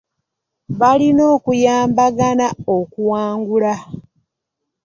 Balina 0.79 1.23
okuyambagana 1.35 2.47
okuwangula. 2.77 3.73